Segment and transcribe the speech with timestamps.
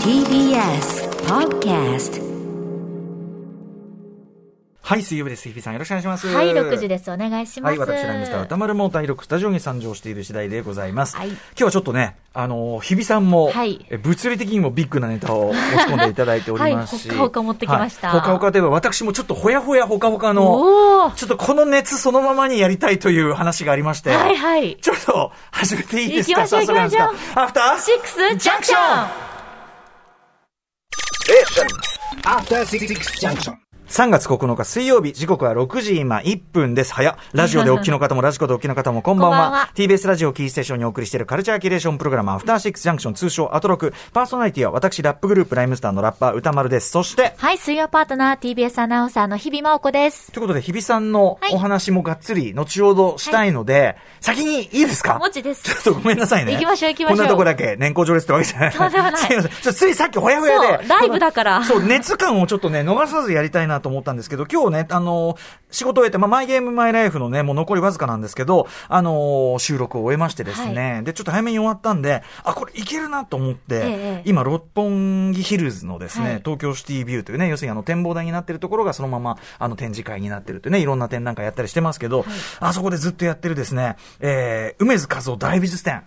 [0.00, 2.25] TBS Podcast
[4.86, 5.48] はい、水曜日です。
[5.48, 6.28] 日比さん、よろしくお願いします。
[6.28, 7.10] はい、6時です。
[7.10, 7.76] お願いします。
[7.80, 11.16] はい、私、ライムスター歌丸も第6スタジオに参上している次第でございます。
[11.16, 15.56] はい今日はちょっとね、あのー、日比さんも、はいえ物理的にもビッグなネタを持ち
[15.88, 17.08] 込んでいただいておりますし。
[17.08, 24.10] はいほかほか持ってきましたはいほかほかといえば、私もちょっとほやほやほかほかおの、ーちょっとこの熱そのままにやりたいという話がありまして。
[24.10, 24.76] はいはい。
[24.80, 26.42] ちょっと、始めていいですか？
[26.42, 29.26] 行きましょう行きましょうアフターシックスジャンクション
[32.22, 32.86] After Six
[33.20, 33.65] Junction.
[33.88, 36.92] 3月9日水曜日、時刻は6時今1分です。
[36.92, 37.16] 早っ。
[37.32, 39.36] ラジオでお聞きの方も、ラジコでお聞きの方も、 こんばんは。
[39.36, 43.94] こんばんは TBS ラジオキーステーションにお送りしているカルチャーキュレーションプログラム、アフターシックスジャンクション、通称アトロク。
[44.12, 46.90] パーソナリティは私、ラップグループ、ライムスターのラッパー、歌丸です。
[46.90, 50.32] そして、はい、水曜パートナー TBS アナウンサーの日々真央子です。
[50.32, 55.18] ということで、日比さんのはいお話もがっつり、後ほどしたいので、先にいいですか？
[55.20, 56.54] もちですちょっとごめんなさいね。
[56.54, 58.72] 行きましょう行きましょうこんなとこだけ年功序列ってわけじゃない。
[58.72, 59.52] とんでもないすいません。
[59.72, 60.66] ついさっきほやほやで。
[60.66, 65.36] そうライブだからそう、熱感をちょっとね、逃さずやりたいなと思ったんですけど、今日ね、あの、
[65.70, 76.38] 仕事を終えて、まあ、マイゲームマイライフのね、もう残りわずかなんですけど、あの、収録を終えましてですね、で、ちょっと早めに終わったんで、あ、これいけるなと思って、ええ今、六本木ヒルズのですね、はい。
[76.38, 82.24] 東京シティビューというね、要するにあの展望台になってるところがそのままあの展示会になってるってね、いろんな展覧会やったりしてますけど、
[82.60, 86.02] あそこでずっとやってるですね、えー、梅津和夫大美術展。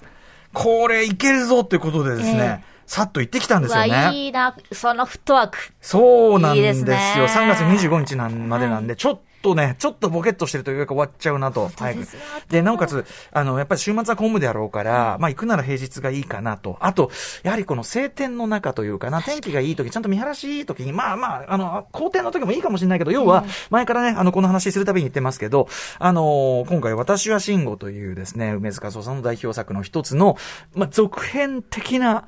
[0.53, 4.11] これいけるぞということでですね、えさっと行ってきたんですよね。
[4.15, 5.59] いいな、そのフットワーク。
[5.79, 6.85] そうなんですよ。
[6.85, 11.69] いいですね3月25日なんまでなんで、ちょっとね、ちょっとボケっとしてるというか終わっちゃうなと。
[11.77, 12.07] 早く
[12.49, 16.77] でなおかつ、あの、やっぱり週末は混むであろうから、まあ行くなら平日がいいかなと。
[16.79, 17.11] あと、
[17.43, 25.67] やはりこの晴天の中というかな、天気がいい時、ちゃんと見晴らしいい時に、まあまあ、あの、好天の時もいいかもしれないけど、要は、前からね、あの、この話するたびに言ってますけど、
[25.99, 30.37] あの、今回、私は慎吾というですね、梅塚総さんの代表作の一つの、
[30.73, 32.25] まあ、続編的な、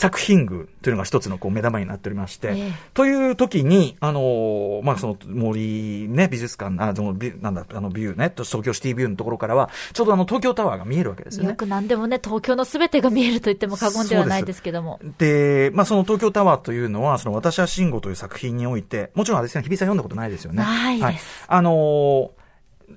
[0.00, 11.50] 作品群というのが一つのこう目玉になっておりまして、ええという時に、あのーまあ、その森ね、美術館、あ、そのビなんだ、あのビューね、東京シティビューのところからは、ちょうどあの東京タワーが見えるわけですよね。
[11.50, 14.98] よく何でもね、東京のすべてが見えると言っても過言ではないですけども。
[15.18, 20.62] で、まあ、その東京タワーというのは、その私は慎吾という作品において、もちろんあれですね、日比さん読んだことないですよね。
[20.62, 21.18] ないですはい。
[21.48, 22.40] あのー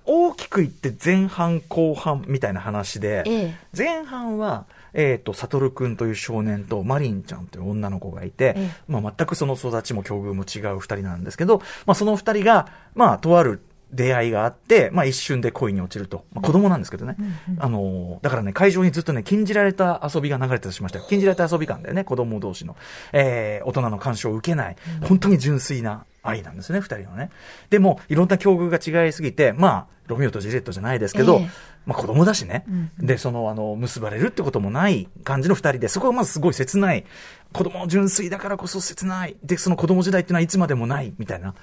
[0.06, 13.62] 大きく言って前半後半みたいな話で、ええ前半は、えっ、と、サトル君という少年とマリンちゃんという女の子がいて、ええまあ全くその育ちも境遇も違う二人なんですけど、まあその二人が、まあとある
[13.92, 16.26] 出会いがあって、まあ一瞬で恋に落ちると。
[16.34, 17.16] まあ子供なんですけどね。
[17.60, 21.06] あのーだからね、会場にずっとね、禁じられた遊びが流れてたりしましたよ。
[21.08, 22.76] 禁じられた遊び感だよね、子供同士の。
[23.14, 24.76] えー大人の干渉を受けない。
[25.02, 27.30] 本当に純粋な愛なんですね、二人のね。
[27.70, 32.64] でも、いろんな境遇が違いすぎて、まあ、ロミオとジュリエットじゃないですけど、ええまあ子供だしね。
[32.68, 37.06] うんで、その、あの、結ばれるってこともない感じの二人で、そこがまずすごい切ない。
[37.52, 39.36] 子供純粋だからこそ切ない。
[39.44, 41.54] で、その子供時代っていうのはいつまでもない、みたいな。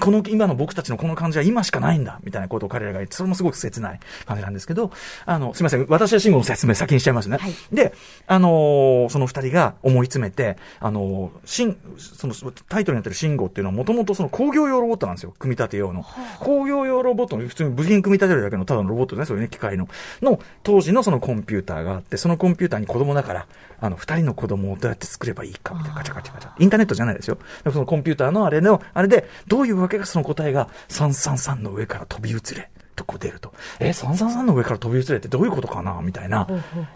[0.00, 4.92] この、今の僕たちのこの感じは今しかないんだ、みたいなことを彼らが言って、それもすごく切ない感じなんですけど、
[5.26, 5.86] あの、すみません。
[5.88, 7.38] 私は慎吾の説明先にしちゃいますね。
[7.38, 7.94] はいで、
[8.26, 12.34] あのーその二人が思い詰めて、あのー、しん、その、
[12.68, 15.34] タイトルになってる信号っていうのはもともとその工業用ロボットなんですよ。
[15.38, 16.04] 組み立て用の。
[16.40, 19.88] 工業用ロボットの、普通に部品組み立てるだけのただのロボットね、そういうね、機械の、
[20.22, 23.46] の、当時のそのコンピューターがあって、そのコンピューターに子供だから、
[23.80, 26.52] あの、二人の子供をどうやって作ればいいか、みたいな、ガチャガチャガチャ。
[26.58, 27.38] インターネットじゃないですよ。
[27.64, 32.70] そのコンピューターのあれの、あれで、どういうわけかその答えが、333の上から飛び移れ。
[32.94, 33.52] とこう出ると。
[33.80, 36.46] え、333の上から飛び移れってどういうことかなみたいな。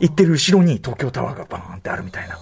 [0.01, 2.39] 言ってる後ろに東京タワーがバーンってあるみたいな。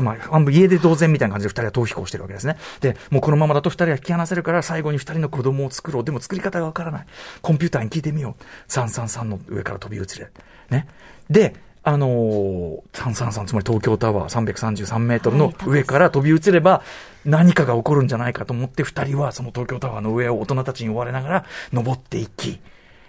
[0.00, 2.56] まあ、家で同然みたいな感じで二人は逃避行してるわけですね。
[2.80, 6.04] で、もうこのままだと二人は引き離せるから最後に二人の子供を作ろう。
[6.04, 7.06] でも作り方がわからない。
[7.42, 8.70] コンピューターに聞いてみよう。
[8.70, 10.28] 333の上から飛び移れ。
[10.70, 10.88] ね。
[11.30, 16.82] で、あのー、333つまり東京タワー333メートルの上から飛び移れば
[17.24, 22.60] 何かが起こるんじゃないかと思って二人はその東京タワーの上を大人たちに追われながら登っていき、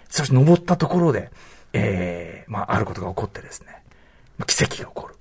[0.08, 1.30] そして登ったところで、
[1.72, 3.82] えー、まあ、あることが起こってですね、
[4.38, 5.14] まあ奇跡が起こる。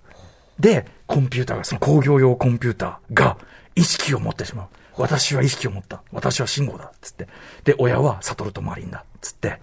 [0.60, 3.38] で、コンピューターが、その工業用コンピューターが
[3.76, 4.68] 意識を持ってしまう。
[4.98, 6.04] 私は意識を持った。
[6.12, 6.92] 私は信号だ。
[7.02, 7.28] つって。
[7.64, 9.06] で、親はサトルとマリンだ。
[9.22, 9.60] つって。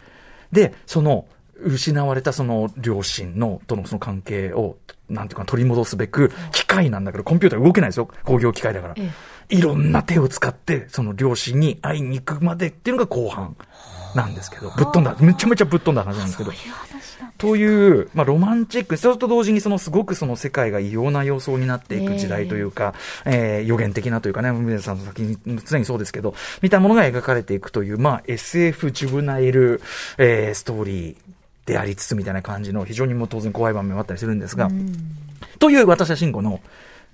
[0.50, 1.26] で、その、
[1.58, 4.76] 失われたその両親の、とのその関係を、
[5.08, 8.08] なんていうか取り戻すべく、機械なんだけど、コンピューター動けないですよ。
[8.24, 8.94] 工業機械だから。
[8.96, 9.10] え
[9.48, 13.56] いろんな手を使って、その両親に会いに行くまでっていうのが後半
[14.16, 16.52] なんですけど、ぶっ飛んだ、めちゃめちゃぶっ飛んだ話なんですけど。
[17.38, 22.94] という、まあ、ロマンチック、それと同時にそのすごくその世界が異様な様相になっていく時代というか、
[23.26, 25.36] えー予言的なというかね、梅田さんの先に
[25.66, 29.82] 常にそうですけど、みたものが描かれていくという、まあ、SF ジュブナイル、
[30.16, 31.16] えーストーリー
[31.66, 34.70] でありつつみたいな感じの非常にもう当然怖い場面もあったりするんですが、
[35.58, 36.60] という私は慎吾の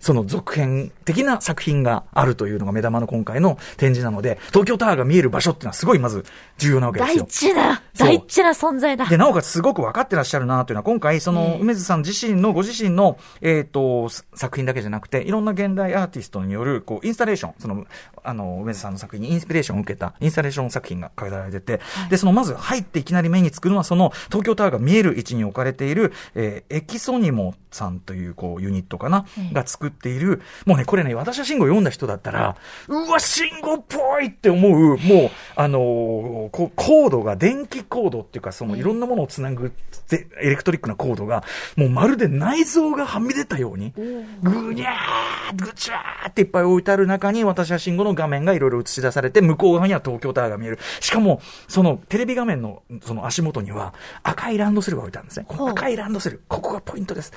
[0.02, 6.24] その続編的な作品があるというのが目玉の今回の展示なので、東京タワーが見える場所っていうのはすごいまず
[6.62, 7.26] 重要なわけです大よ。
[7.28, 9.06] 事な、大事な存在だ。
[9.06, 17.84] で、なおかつすごく分かってらっしゃるなというのは、今回、その、梅津さん自身の、ご自身の、えっ、と、す作品だけじゃなくて、いろんな現代アーティストによる、こう、インスタレーション、その、
[18.22, 21.80] あの、梅津さんの作品にインスピレーションを受けた、インスタレーション作品が飾られてて、
[22.10, 32.56] で、その、まず入っていきなり目につくのは、その、東京タワーが見える位置に置かれている、えーエキソニモさんという、こう、ユニットかな、ええが作っている、もうね、これね、私は慎吾読んだ人だったら、
[32.88, 39.72] うわ、慎吾っぽいって思う、もう、あのーこう、コードが、電気コードっていうか、その、いろんなものをつなぐ、
[40.10, 41.44] でエレクトリックなコードが、
[41.76, 43.92] もうまるで内臓がはみ出たように、
[44.42, 50.78] ぐにゃー、ぐちゃーっていっぱい置いてある中に、私は慎吾の画面がいろいろ映し出されて、向こう側には東京タワーが見える。
[51.00, 55.46] しかも、その、テレビ画面の、その足元には、赤いランドセルが置いてあるんですね。
[55.48, 56.42] この赤いランドセル。
[56.48, 57.32] ここがポイントです。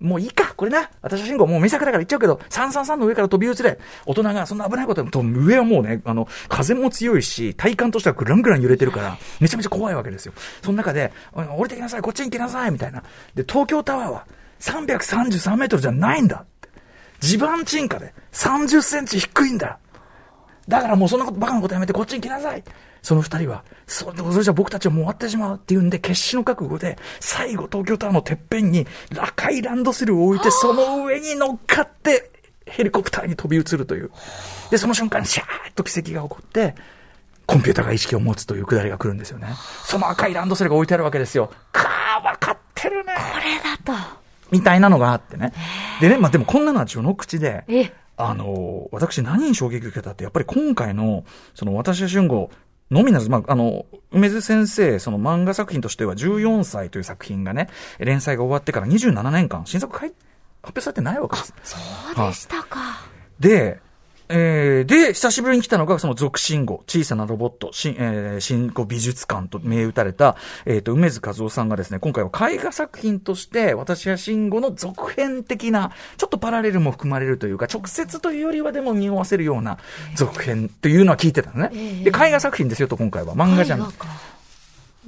[0.00, 0.90] もういいか、これな。
[1.02, 3.78] 私は慎吾、もう見作だから言っちゃうけど、333の上から飛び移れ。
[4.06, 10.32] 大人がそんな危ないことでも、上はもうね、あの、風も強いし、体感としてはグラングラン揺れてるから、めちゃめちゃ怖いわけですよ。
[10.62, 13.02] その中で、降りてきなさい、こっちに来なさい、みたいな。
[13.34, 14.26] で、東京タワーは
[14.60, 16.46] 333メートルじゃないんだ。
[17.20, 19.78] 地盤沈下で30センチ低いんだ。
[20.66, 22.64] だからもうそんなこと、バカなことやめてこっちに来なさい。
[23.02, 28.86] その二人は、そそれじゃ僕たちはもう終わってしまうっていうんで、決死の覚悟で、最後東京タワーのてっぺんに
[29.18, 32.30] 赤いランドセルを置いて、その上に乗っかって、
[32.66, 34.10] ヘリコプターに飛び移るという。
[34.70, 36.74] で、その瞬間にシャーッと奇跡が起こって、
[37.46, 39.48] コンピューターが意識を持つというくだりが来るんですよね。
[39.84, 41.50] その赤いランドセルが置いてあるわけですよ。
[41.72, 43.12] かー、わかってるね。
[43.16, 44.20] これだと。
[44.52, 45.52] みたいなのがあってね。
[46.00, 51.24] でね、まあでもこんなのは序の口で、え、あの、私何に衝撃を受けたって、やっぱり今回の、
[51.54, 52.50] その私は春吾、
[52.90, 60.16] のみならず、まあ、あの、梅津先生、その漫画作品としては14歳という作品がね、連載が終わってから27年間、新作かい発
[60.66, 61.54] 表されてないわけです。
[61.62, 61.76] そ
[62.22, 62.80] うでしたか。
[63.38, 63.80] で、
[64.32, 70.36] えー、で、久しぶりに来たのが、その続進語、小さなロボット、新、えー、新語美術館と銘打たれた、
[70.66, 79.78] えっ、と、梅津和夫さんがですね、今回は絵画作品として、私は新語の続編的な、ちょっとパラレルも含まれるというか、直接というよりはでも匂わせるような
[80.14, 81.70] 続編というのは聞いてたのね。
[81.74, 83.34] ええで、絵画作品ですよと、今回は。
[83.34, 83.80] 漫画じゃん。
[83.80, 84.06] 絵画か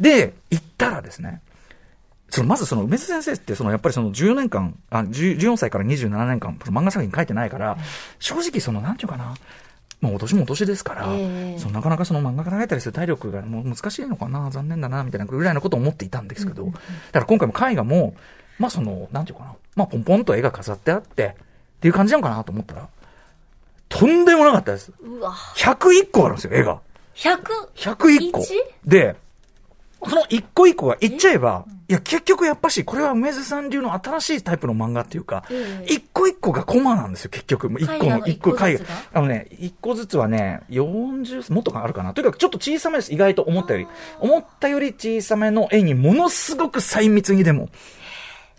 [0.00, 1.42] で、行ったらですね、
[2.32, 7.76] そのまずその梅津先生って、そのやっぱりその14年間、あ、10 14歳から27年間、漫画作品書いてないから、
[8.20, 9.34] 正直その、なんていうかな、
[10.00, 18.14] まあ、お年もお年ですから、ええそのなかなかその漫画家書いたりする体力がもう難しいのかな、残念だな、みたいなぐらいのことを思っていたんですけど、だから今回も絵画も、
[18.58, 22.88] まあその、なんていうかな、まあポンポンと絵が飾ってあって、っていう感じなのかなと思ったら、
[23.90, 24.90] とんでもなかったです。
[25.02, 25.32] うわ。
[25.32, 26.80] 101個あるんですよ、絵が。
[27.14, 27.36] 100?
[27.76, 28.54] 101個一？
[28.86, 29.16] で、
[30.04, 37.70] その一個一個が言っちゃえば、いや、結局やっぱし、これは梅津さん流の新しいタイプの漫画っていうかえ、え一個一個がコマなんですよ、結局。
[37.78, 38.84] 一個の、一個絵画。
[39.12, 42.14] あのね、一個ずつはね、40、もっとかあるかな。
[42.14, 43.86] とにかくちょっと小さめです、意外と思ったより。
[44.20, 47.68] 思ったより小さめの絵にものすごく細密にでも、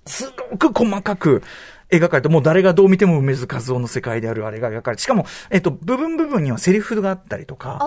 [0.06, 1.44] すごく細かく、
[1.90, 7.80] 描かれて、もう誰がどう見ても梅津和夫の世界であるあれが描かれて、しかも、えっと、部分部分にはセリフがあったりとか。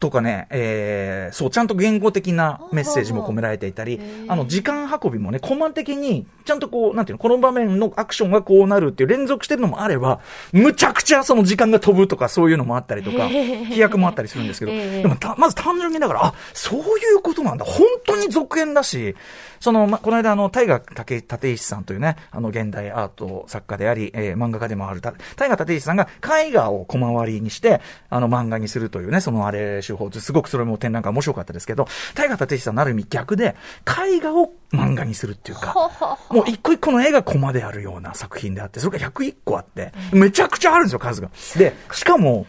[0.00, 10.20] とかね、えー、そう、ちゃんと言語的なメッセージも込められていたりあの、時間運びもね、コマ的に、ちゃんとこう、なんていうの、この場面のアクションがこうなるっていう連続してるのもあれば、
[10.52, 16.82] むちゃくちゃその時間が飛ぶとか、そういうのもあったりとか、飛躍もあったりするんですけど、でもた、まず単純にだから、あ、そうい
[17.16, 17.64] うことなんだ。
[17.64, 19.14] 本当に続編だし、
[19.60, 33.56] その、ま、この間、あの、大河竹立石さんというね、あの、現代アート作家であり、えー漫画家でもあるた、大河立石さんが絵画を小回りにして、あの、漫画にするというね、そのあれ手法、すごくそれも展覧会面白かったですけど、大河立石さんなる意味逆で、
[33.86, 41.30] 絵画を漫画にするっていうか、もう一個一個の絵がコマであるような作品であって、それが101個あって、めちゃくちゃあるんですよ、数が。
[41.56, 42.46] で、しかも、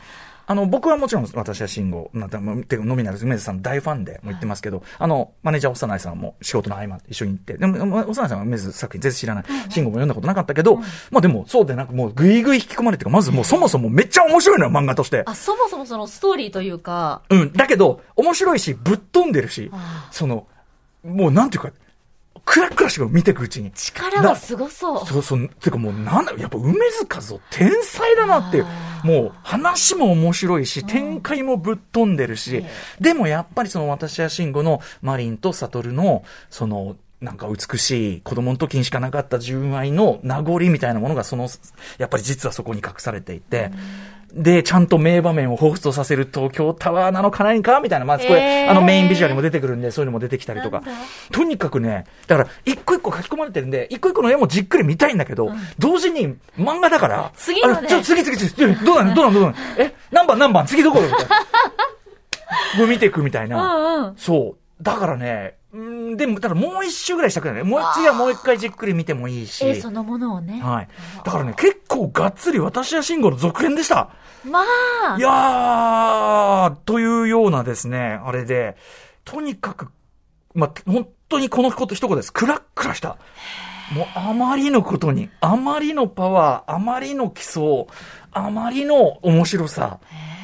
[0.47, 9.43] あの、僕はもちろん私は慎吾、また、てか、のみならず梅津さんの大ファンでも言ってますけど、あの、マネージャー幼いさんも仕事の合間一緒に行って、でも、幼いさんは梅津作品全然知らない。
[9.69, 10.77] 慎吾も読んだことなかったけど、
[11.09, 15.23] まあでも、そうでなく、もうぐいぐい引き込まれてか、まずもうそもそもめっちゃ面白いのよ、漫画として。
[15.25, 17.53] あ、そもそもそのストーリーというか、うん。
[17.53, 20.47] だけど、面白いし、ぶっ飛んでるしあ、その、
[21.03, 21.71] もうなんていうか、
[22.51, 23.71] クラクラしてくる見ていくうちに。
[23.71, 25.07] 力がすごそう。
[25.07, 28.65] そうそう、てかもうなんだ、やっぱ梅津和夫天才だなっていう。
[28.67, 29.01] あ。
[29.05, 32.65] もう話も面白いし、展開もぶっ飛んでるし、
[32.99, 41.47] でもやっぱりその私や慎吾のマリンと悟の、その、なんか美しい子供の時にしかなかった純愛の名残みたいなものがその、
[41.99, 43.71] やっぱり実はそこに隠されていて、
[44.33, 48.71] で、ちゃんと名場面を彷彿とさせる東京タワーなのかないかみたいな、まずこれ、へー。
[48.71, 50.83] あのメインビジュアルにも出てくるんで、そういうのも出てきたりとか。
[51.31, 57.81] とにかくね、だから、一個一個書き込まれてるんで、一個一個の絵もじっくり見たいんだけど、同時に漫画だから、次のね。
[57.83, 59.15] あちょ、次次次、どうなの？
[59.15, 59.33] どうなの？
[59.33, 59.55] どうなの？
[59.77, 60.39] え、何番？
[60.39, 60.65] 何番？
[60.65, 61.01] 次どこ？
[61.01, 61.19] みたい
[62.77, 62.85] な。
[62.87, 63.75] 見ていくみたいな。
[63.75, 64.15] うんうん。
[64.17, 64.83] そう。
[64.83, 67.63] だからね、うん、でも、ただもう一周ぐらいしたくないね。
[67.63, 69.65] もう、次はもう一回じっくり見てもいいし。
[69.65, 70.61] 絵そのものをね。
[70.61, 70.87] はい。
[71.23, 74.09] だからね、結構がっつり私や慎吾の続編でした。
[74.43, 78.75] まあい、やー、というようなですね、あれで、
[79.23, 79.87] とにかく、
[80.53, 82.33] まあ、本当にこのこと一言です。
[82.33, 83.17] クラックラした。
[83.93, 87.87] もうあまりのことに、あまりのパワー、あまりの基礎、
[88.31, 89.99] あまりの面白さ、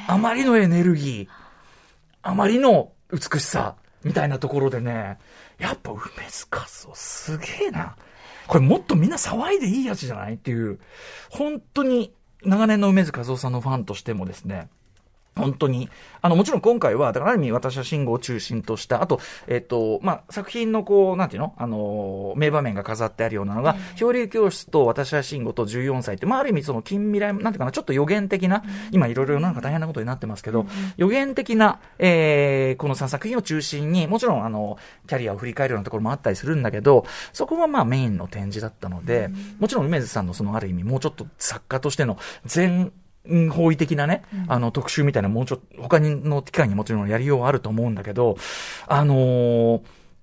[0.08, 1.28] あまりのエネルギー、
[2.22, 3.76] あまりの美しさ、
[4.08, 5.20] みたいなところでね、
[5.60, 7.96] やっぱ梅津和夫すげえな。
[8.48, 10.36] これもっとみんな騒いでいいやつじゃない？
[10.36, 10.80] っていう、
[11.30, 14.70] 本当に長年の梅津和夫さんのファンとしてもですね、
[15.38, 15.90] 本当に。
[16.22, 21.54] あの、もちろん今回は、だからある意味私は慎吾を中心とした、あと、えっ、と、まあ、作品のこう、なんていうの？
[21.58, 30.66] あの、名場面が飾ってあるようなのが、漂流教室と私は慎吾と14歳って、まあ、ある意味その近未来、なんていうかな、ちょっと予言的な、今いろいろなんか大変なことになってますけど、
[30.98, 34.78] 予言的な、えー、この3作品を中心に、もちろんあの、
[35.08, 39.30] キャリアを振り返るようなところもあったりするんだけど、そこはまあメインの展示だったので、
[39.60, 42.92] もちろん梅津さんのそのある意味、もうちょっと作家としての全、
[43.30, 43.50] うん。
[43.50, 48.38] 方位的なね、あの、特集みたいな、もうちょっと、他にの機会にもちろんやりようはあると思うんだけど、
[48.88, 49.82] あのー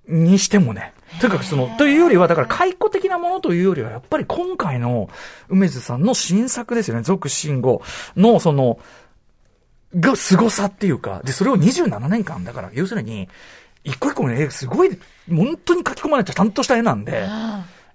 [0.09, 5.09] にしてもね、とにかくその、というよりは、だから、解雇的なものというよりは、やっぱり今回の
[5.49, 7.83] 梅津さんの新作ですよね、続進後
[8.17, 8.79] の、その、
[9.97, 13.29] が凄さっていうか、で、それを27年間、だから、要するに、
[13.85, 14.91] 一個一個の絵、すごい、
[15.29, 17.27] 本当に書き込まれたちゃんとした絵なんで、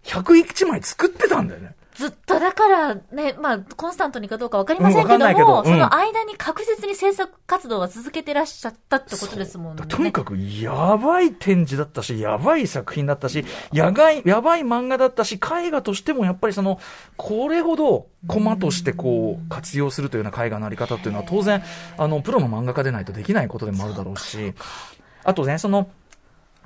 [0.03, 1.75] 101枚作ってたんだよね。
[1.99, 9.83] ずっとだからね、まあ、コンスタントにかどうかわかりませんけども、うんその間に確実に制作活動は続けてらっしゃったってことですもんね。
[9.85, 16.79] とにかくやばい展示だったし、やばい作品だったし、やばい、やばい漫画だったし、絵画としてもやっぱりその、
[17.17, 21.61] これほどコマとしてこう、活用するというような絵画のあり方っていうのは当然、
[21.97, 24.53] あの、プロの漫画家でないとできないことでもあるだろうし、
[25.25, 25.89] あとね、その、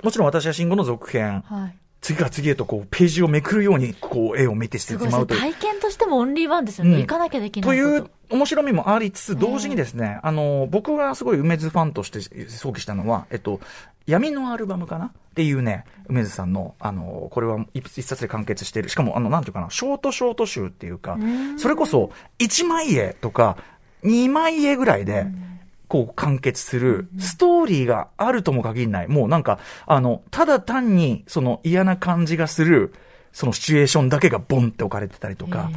[0.04, 1.76] もちろん私は慎吾の続編、はい。
[2.04, 4.92] 次から次へとこう、ページをめくるように、こう、絵を見てして。
[4.92, 5.40] しまうという。
[5.40, 6.96] 体験としてもオンリーワンですよね。
[6.96, 7.98] うん行かなきゃできないとこと。
[7.98, 12.20] いう面白みもありつつ、同時にですね、あの、僕がすごい梅津ファンとして
[12.50, 13.58] 想起したのは、えっと、
[14.06, 18.90] 闇のアルバムかなっていうね、梅津さんの、あの、これは一一冊で完結している。
[18.90, 21.16] しかも、あの、なんていうかな、ショートショート集っていうか、
[21.56, 23.56] それこそ、1枚絵とか、
[24.02, 25.26] 2枚絵ぐらいで、
[25.94, 29.08] こう完結する、ストーリーがあるとも限らない。
[29.08, 32.92] もうなんか、あの、ただ単に、その嫌な感じがする、
[33.32, 35.70] そのシチュエーションだけがボンって置かれてたりとか、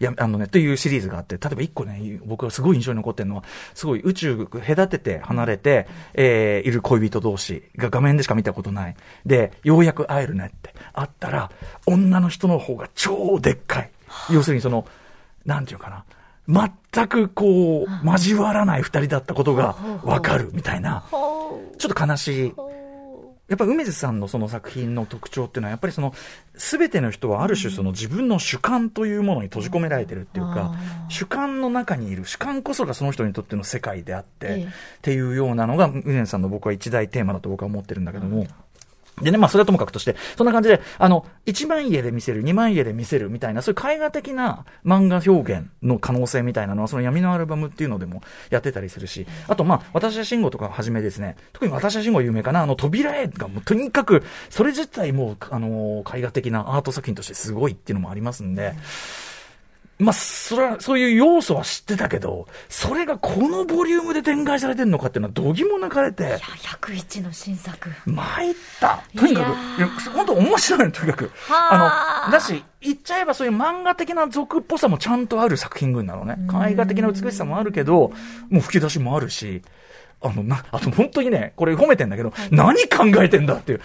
[0.00, 8.96] いや、あのね、というシリーズがあって、例えば一個ね、僕がすごい印象に残ってるのは、すごい宇宙隔てて離れて、えー、いる恋人同士が画面でしか見たことない。
[9.24, 11.50] で、ようやく会えるねって、会ったら、
[11.86, 13.90] 女の人の方が超でっかい。
[14.30, 14.86] 要するにその、
[15.46, 16.04] なんていうかな。
[16.48, 22.52] 全くこう、交わらない二人だったことがわかるみたいな、ちょっと悲しい。
[22.56, 22.68] ほ
[23.48, 26.12] やっぱ梅津さんのその作品の特徴っていうのは、やっぱりその、
[26.54, 30.74] すべての人はある種その自分の主観というものに閉じ込められてるっていうか、
[31.08, 34.64] 主観の中にいる、主観こそがその人にとっての世界であって、ええ。
[34.64, 34.68] っ
[35.00, 38.46] ていうようなのが、梅津さんの僕は一大テーマだと僕は思ってるんだけども、
[39.22, 58.74] でね、まあ、それはともかくとして、そんな感じで、あの、1万家で見せる、2万家で見せるみたいな、そういう絵画的な漫画表現の可能性みたいなのは、その闇のアルバムっていうのでもやってたりするし、あと、まあ、私は慎吾とかはじめですね、特に私は慎吾有名かな、あの、扉絵がもうとにかく、それ自体も、あの、絵画的なアート作品としてすごいっていうのもありますんで、
[59.98, 67.90] まあ、それは、そういう要素は知ってたけど、それがこのボリュームで展開されてるのかっていうのは、どぎも抜かれて、いや、101の新作。
[68.06, 69.02] 参った。
[69.16, 71.30] とにかく、いや、本当面白いの、とにかく。
[71.48, 76.38] はああの、だし、言っちゃえばそういう漫画的な俗っぽさもちゃんとある作品群なのね。
[76.70, 78.12] 絵画的な美しさもあるけど、
[78.50, 79.62] もう吹き出しもあるし、
[80.20, 83.80] あの、な、あと本当にね、これ褒めてんだけど、何考えてんだっていう。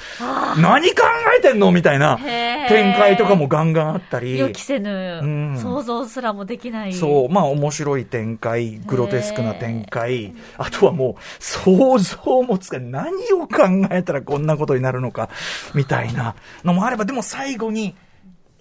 [0.57, 1.03] 何考
[1.37, 4.39] えてんのみたいな展開とかもガンガンあったり。
[4.39, 5.59] 予期せぬ、ん。
[5.59, 6.93] 想像すらもできない。
[6.93, 15.29] そう、まあ面白い展開、グロテスクな展開、あとはもう想像もつか何を考えたらこんなことになるのか、
[15.75, 17.95] みたいなのもあれば、でも最後に、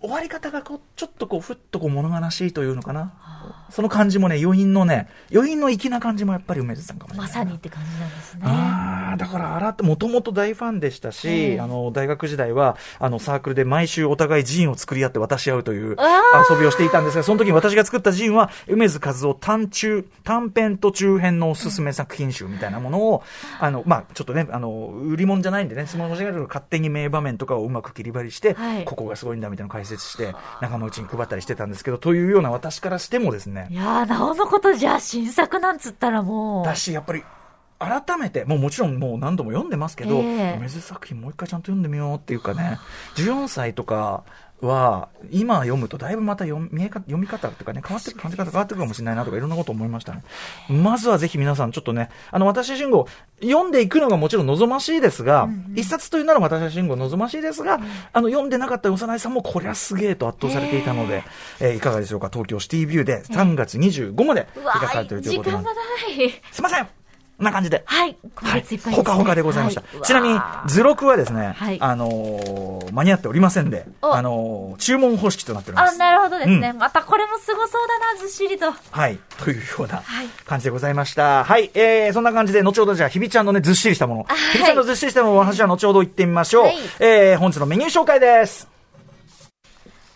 [0.02, 3.12] 終わり方がこう、ちょっとこう、ふっとこう物悲しいというのかな。
[3.70, 7.28] その感じもね、余韻のね、余韻の粋な感じもやっぱり梅津さんかもしれない。
[7.28, 8.40] まさにって感じなんですね。
[8.44, 23.22] あやーだから、あらもともと大ファンでしたし、ええあの、大学時代は、あの、サークルで毎週お互いジンを作り合って渡し合うというあ遊びをしていたんですが、その時に私が作ったジンは、梅津和夫短中、短編と中編のおすすめ作品集みたいなものを、
[23.60, 36.64] あの、まあ、ちょっとね、あの、売り物じゃないんでね、その間違いる勝手に名場面とかをうまく切り張りして、はいここがすごいんだみたいな解説して、仲間内に配ったりしてたんですけど、というような私からしてもですねい、やー、なおのことじゃあ新作なんつったらもう。
[36.64, 37.22] だし、やっぱり、
[37.78, 42.78] 改めて、もうもちろんもう何度も読んでますけど、ええ梅津作品もう一回ちゃんと読んでみようっていうかね、
[43.16, 44.22] 14歳とか
[44.62, 50.22] は、今読むとだいぶまた読み見えか読み方とかね、変わってく感じ方変わってくるかもしれないなとかいろんなこと思いましたね。
[50.68, 53.06] まずはぜひ皆さんちょっとね、あの、私信号、
[53.42, 57.80] 読んでいくのがもちろん望ましいですが、一冊というなら私信号望ましいですが、
[58.12, 61.24] あの、読んでなかった幼いさんもこりゃすげえと圧倒されていたので、
[61.60, 61.76] えー。
[61.76, 66.42] いかがでしょうか、東京シティビューで3月25まで開かれているー、ということなんで時間がない。
[66.52, 67.01] すいません
[67.38, 67.82] な感じで。
[67.86, 68.16] はい。
[68.40, 68.96] 今はい月いっぱいです、ね。
[68.96, 69.80] ほかほかでございました。
[69.80, 75.98] はいちなみに図録はですね、はいあのー間に合っておりませんで、おあのー注文方式となっておりまあ、す。
[75.98, 76.72] なるほどですね。
[76.74, 78.72] うまたこれもすごそうだな、ずっしりと。
[78.72, 79.18] はい。
[79.38, 81.44] というようなはい感じでございました。
[81.44, 81.70] はい。
[81.74, 84.22] えー、そんな感じで、後ほどじゃあ、ひびちゃんのね、ずっしりしたもの。
[84.24, 86.64] はいひびちゃんのずっしりしたものを話は後ほど言ってみましょう。
[86.64, 88.68] はいえー、本日のメニュー紹介です。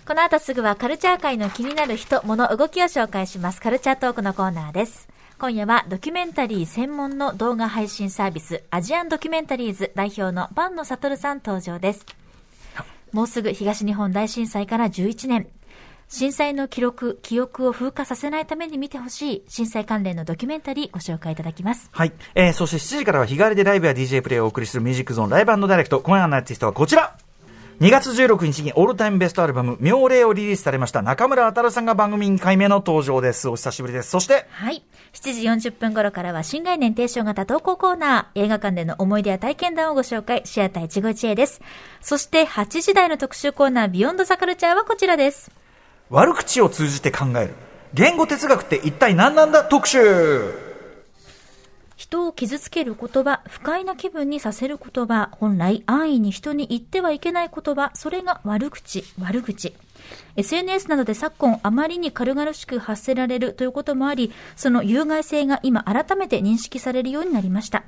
[0.07, 3.61] この後すぐはカルチャー界の気になる人、物、動きを紹介します。
[3.61, 5.09] カルチャートークのコーナーです。
[5.39, 12.07] 今夜はドキュメンタリー専門の動画配信サービス、アジアンドキュメンタリーズ代表のバンノサトルさん登場です。
[13.13, 15.47] もうすぐ東日本大震災から11年。
[16.09, 21.91] 震災の記録、記憶を風化させないために見てほしい震災関連のドキュメンタリーご紹介いただきます。
[21.93, 22.13] はい。
[22.35, 26.01] えー、そして7時からは日替わりでライブや DJ プレイをお送りするミュージックゾーンライブダイレクト。
[26.01, 27.19] 今夜のアーティストはこちら
[27.81, 33.51] 2月16日にオールタイムベストアルバム、妙齢をリリースされました中村あさんが番組2回目の登場です。
[33.51, 34.09] お久しぶりです。
[34.09, 34.83] そして、はい。
[35.13, 41.61] 7時40分頃からは新概念提唱型投稿コーナー、映画館での思い出や体験談をご紹介、シアター一期一会です。
[42.01, 45.51] そして8時台の特集コーナー、ビヨンドザカルチャーはこちらです。
[46.09, 47.55] 悪口を通じて考える。
[47.93, 49.65] 言語哲学って一体何なんだ？
[49.65, 50.65] 特集
[51.97, 59.75] 人を傷つける言葉、不快な気分にさせる言葉、本来安易に人に言ってはいけない言葉、それが悪口、悪口。
[60.37, 67.85] SNS などで昨今あまりに軽々しく発せられるということもあり、その有害性が今改めて認識されるようになりました。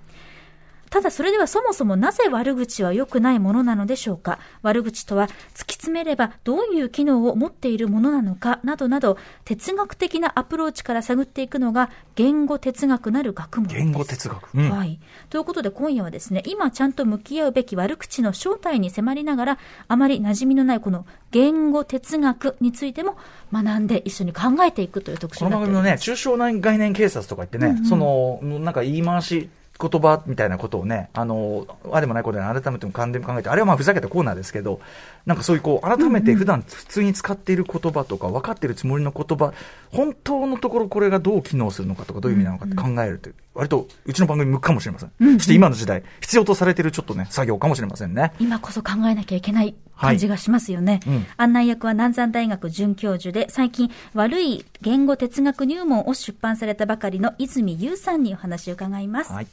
[0.91, 4.39] ただそれではそもそもなぜ悪口は良くないものなのでしょうか？
[4.63, 8.61] 悪口とは突き詰めればどういう機能を持っているものなのか？
[8.65, 13.79] などなど哲学的なアプローチから探っていくのが言語哲学なる学問です。
[13.79, 14.55] 言語哲学。
[14.55, 14.71] うん。
[14.71, 14.99] はい。
[15.31, 23.17] ということで今夜はですね、今ちゃんと向き合うべき悪口の正体に迫りながら、あまり馴染みのないこの言語哲学についても
[23.53, 25.85] 学んで一緒に考えていくという特集こになっております。
[25.85, 34.81] の番組のね、抽象概念警察とか言ってね、その、なんか言い回し、言葉みたいなことをね、あの、あれもないことで改めても勘でも考えて、あれはまあふざけたコーナーですけど、
[35.25, 39.53] なんかそういうこう、改めて普段普通に使っている言葉とか、分かっているつもりの言葉、
[39.93, 45.13] 本当のところこれがどう機能するのかとか、どういう意味なのかって考えるという、割とうちの番組向くかもしれません。
[45.39, 48.33] そして今の時代、必要とされているちょっとね、作業かもしれませんね。
[48.41, 51.01] 今こそ考えなきゃいけない感じがしますよね。
[51.07, 59.33] うん案内役は南山大学准教授で、最近悪い言語哲学入門を出版されたばかりの泉優さんにお話を伺います。
[59.33, 59.47] はい。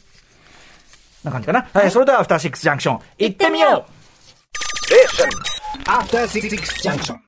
[1.25, 1.67] な感じかな。
[1.73, 3.95] はい、それでは、アフターシックスジャンクション、行ってみよう
[5.85, 6.49] After Six
[6.83, 7.19] Junction.